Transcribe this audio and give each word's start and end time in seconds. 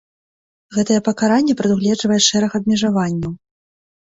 Гэтае 0.77 0.97
пакаранне 1.09 1.53
прадугледжвае 1.59 2.19
шэраг 2.29 2.51
абмежаванняў. 2.61 3.31